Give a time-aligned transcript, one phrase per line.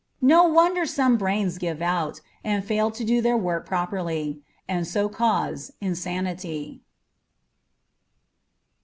[0.23, 5.07] No wonder some brains give out, and fail to do their work properly, and so
[5.07, 6.81] cause insanity.